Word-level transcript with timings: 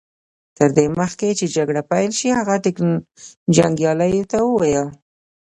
تر 0.57 0.69
دې 0.77 0.85
مخکې 0.99 1.29
چې 1.39 1.45
جګړه 1.55 1.81
پيل 1.91 2.11
شي 2.19 2.29
هغه 2.39 2.55
جنګياليو 3.55 4.29
ته 4.31 4.37
وويل. 4.49 4.87